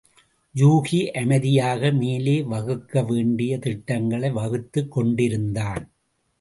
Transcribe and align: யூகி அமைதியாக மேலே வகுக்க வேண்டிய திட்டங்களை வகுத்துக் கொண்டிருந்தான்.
யூகி 0.55 1.11
அமைதியாக 1.11 1.91
மேலே 1.91 2.43
வகுக்க 2.43 3.03
வேண்டிய 3.03 3.57
திட்டங்களை 3.57 4.31
வகுத்துக் 4.31 4.91
கொண்டிருந்தான். 4.91 5.91